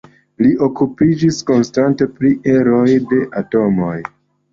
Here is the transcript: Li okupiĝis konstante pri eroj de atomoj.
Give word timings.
Li 0.43 0.47
okupiĝis 0.67 1.41
konstante 1.49 2.07
pri 2.15 2.31
eroj 2.55 2.87
de 3.13 3.21
atomoj. 3.43 3.95